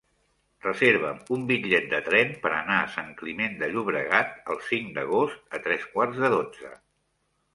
Reserva'm 0.65 1.19
un 1.35 1.41
bitllet 1.51 1.83
de 1.91 1.99
tren 2.07 2.31
per 2.45 2.51
anar 2.59 2.77
a 2.79 2.87
Sant 2.95 3.11
Climent 3.19 3.53
de 3.59 3.69
Llobregat 3.73 4.33
el 4.55 4.63
cinc 4.69 4.89
d'agost 4.97 5.59
a 5.59 5.63
tres 5.67 5.85
quarts 5.93 6.23
de 6.25 6.33
dotze. 6.39 6.73